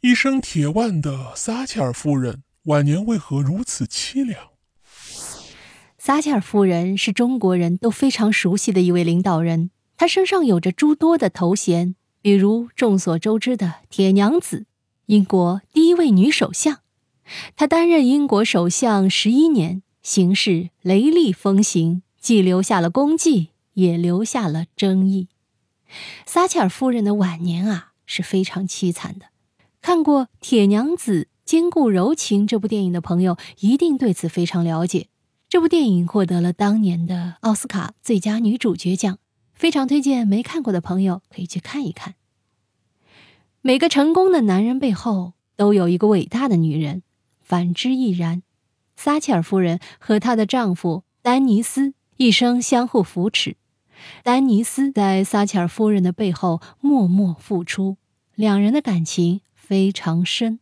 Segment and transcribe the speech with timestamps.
[0.00, 4.50] 一生铁腕的撒切尔夫人晚年为何如此凄凉？
[5.98, 14.66] 撒切尔夫人是中国人都非常熟悉的一位领导人，她身上有着诸多的头衔，比如众所周知的“铁娘子”，
[15.06, 16.78] 英国第一位女首相。
[17.56, 25.26] 她担任英国首相十一年，行事雷厉风行，既留下了功绩，也留下了争议。
[26.24, 29.26] 撒切尔夫人的晚年啊是非常凄惨的。
[29.88, 35.08] 看过《铁娘子兼顾柔情》这部电影的朋友，一定对此非常了解。
[35.48, 39.18] 这部电影获得了当年的奥斯卡最佳女主角奖，
[39.54, 42.16] 非常推荐没看过的朋友可以去看一看。
[43.62, 47.02] 每个成功的男人背后都有一个伟大的女人，
[47.40, 48.42] 反之亦然。
[48.94, 53.56] 撒切尔夫人和她的丈夫丹尼斯一生相互扶持，
[54.22, 57.96] 丹尼斯在撒切尔夫人的背后默默付出，
[58.34, 59.40] 两人的感情。
[59.68, 60.60] 非常深，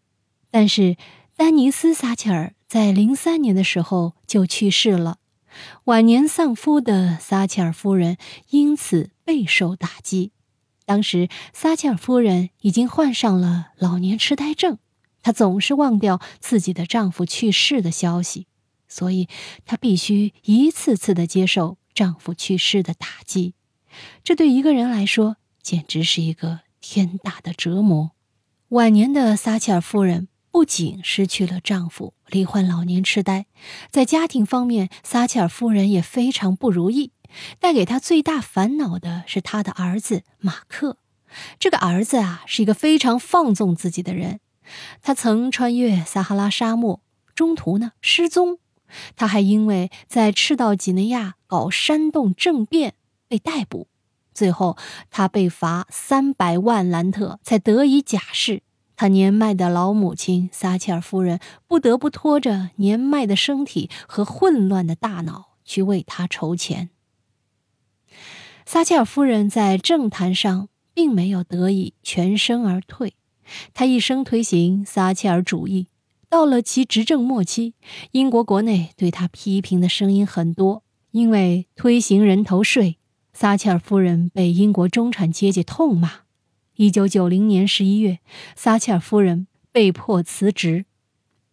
[0.50, 0.96] 但是
[1.36, 5.18] 丹尼斯·撒切尔在零三年的时候就去世了。
[5.84, 8.16] 晚年丧夫的撒切尔夫人
[8.50, 10.32] 因此备受打击。
[10.84, 14.78] 当时撒切尔夫人已经患上了老年痴呆症，
[15.22, 18.48] 她总是忘掉自己的丈夫去世的消息，
[18.88, 19.28] 所以
[19.64, 23.54] 她必须一次次的接受丈夫去世的打击。
[24.24, 28.15] 这对一个人来说简直是一个天大的折磨。
[28.70, 33.46] 晚年的撒切尔夫人不仅失去了丈夫，罹患老年痴呆，
[33.92, 37.12] 在家庭方面，撒切尔夫人也非常不如意。
[37.60, 40.98] 带给她最大烦恼的是她的儿子马克。
[41.60, 44.40] 这个儿子啊，是一个非常放纵自己的人。
[45.00, 47.00] 他曾穿越撒哈拉沙漠，
[47.36, 48.58] 中途呢失踪。
[49.14, 52.94] 他还因为在赤道几内亚搞煽动政变
[53.28, 53.86] 被逮捕。
[54.36, 54.76] 最后，
[55.10, 58.62] 他被罚三百万兰特，才得以假释。
[58.94, 66.90] 他年迈的老母亲撒切尔夫人不得不拖着年迈的身体和混乱的大脑去为他筹钱。
[68.66, 73.14] 撒切尔夫人在政坛上并没有得以全身而退，
[73.72, 75.88] 她一生推行撒切尔主义。
[76.28, 77.74] 到了其执政末期，
[78.10, 80.82] 英国国内对他批评的声音很多，
[81.12, 82.98] 因为推行人头税。
[83.38, 86.20] 撒切尔夫人被英国中产阶级痛骂。
[86.76, 88.20] 一九九零年十一月，
[88.54, 90.86] 撒切尔夫人被迫辞职。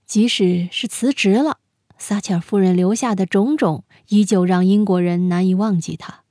[0.05, 1.57] 即使是辞职了，
[1.97, 6.23] 撒切尔夫人留下的种种依旧让英国人难以忘记她。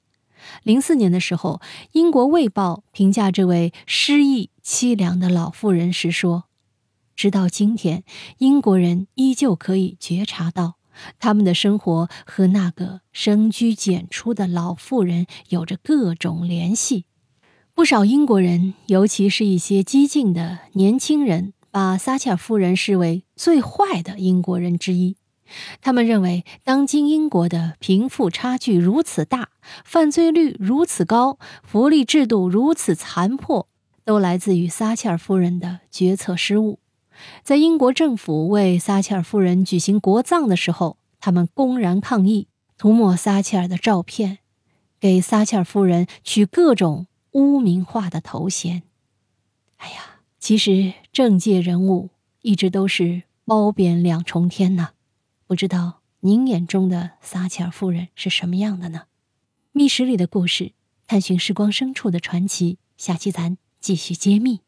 [0.62, 1.60] 零四年的时候，
[1.92, 6.44] 英国《卫报》评价这位失意凄凉的老妇人时说
[7.14, 8.04] ：“直到今天，
[8.38, 10.76] 英国人依旧可以觉察到。”
[11.18, 17.06] 他们的生活和那个深居简出的老妇人有着各种联系。
[17.74, 25.16] 不少英国人，尤其是一些激进的年轻人，把撒切尔夫人视为最坏的英国人之一。
[25.80, 29.48] 他们认为，当今英国的贫富差距如此大，
[29.84, 33.68] 犯罪率如此高，福利制度如此残破，
[34.04, 36.81] 都来自于撒切尔夫人的决策失误。
[37.42, 44.38] 在英国政府为撒切尔夫人举行国葬的时候，他们公然抗议，涂抹撒切尔的照片，
[44.98, 48.82] 给撒切尔夫人取各种污名化的头衔。
[49.76, 52.10] 哎呀，其实政界人物
[52.40, 54.90] 一直都是褒贬两重天呐。
[55.46, 59.02] 不知道您眼中的撒切尔夫人是什么样的呢？
[59.72, 60.72] 密室里的故事，
[61.06, 62.78] 探寻时光深处的传奇。
[62.96, 64.60] 下期咱继续揭秘。